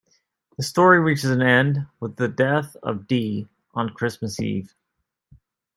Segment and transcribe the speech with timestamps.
[0.57, 4.73] The story reaches an end with the death of D on Christmas Eve.